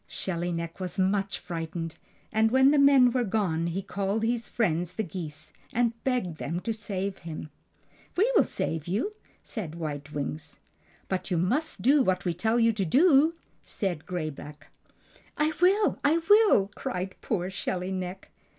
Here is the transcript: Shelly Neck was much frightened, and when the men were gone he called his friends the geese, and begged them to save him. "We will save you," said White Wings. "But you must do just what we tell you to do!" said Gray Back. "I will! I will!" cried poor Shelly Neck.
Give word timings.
Shelly 0.07 0.51
Neck 0.51 0.79
was 0.79 0.97
much 0.97 1.37
frightened, 1.37 1.95
and 2.31 2.49
when 2.49 2.71
the 2.71 2.79
men 2.79 3.11
were 3.11 3.23
gone 3.23 3.67
he 3.67 3.83
called 3.83 4.23
his 4.23 4.47
friends 4.47 4.93
the 4.93 5.03
geese, 5.03 5.53
and 5.71 5.93
begged 6.03 6.39
them 6.39 6.59
to 6.61 6.73
save 6.73 7.19
him. 7.19 7.51
"We 8.17 8.31
will 8.35 8.43
save 8.43 8.87
you," 8.87 9.11
said 9.43 9.75
White 9.75 10.11
Wings. 10.11 10.59
"But 11.07 11.29
you 11.29 11.37
must 11.37 11.83
do 11.83 11.97
just 11.97 12.07
what 12.07 12.25
we 12.25 12.33
tell 12.33 12.59
you 12.59 12.73
to 12.73 12.83
do!" 12.85 13.35
said 13.63 14.07
Gray 14.07 14.31
Back. 14.31 14.71
"I 15.37 15.53
will! 15.61 15.99
I 16.03 16.17
will!" 16.27 16.71
cried 16.73 17.13
poor 17.21 17.51
Shelly 17.51 17.91
Neck. 17.91 18.31